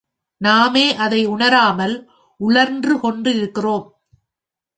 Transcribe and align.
நாமே 0.37 0.95
அதை 0.95 1.25
உணராமல் 1.25 1.95
உழன்று 2.39 2.99
கொண்டிருக்கிறோம். 2.99 3.87